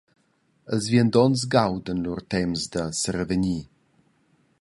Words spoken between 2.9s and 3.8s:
serevegnir.